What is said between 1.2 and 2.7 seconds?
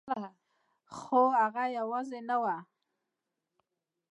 هغه یوازې نه وه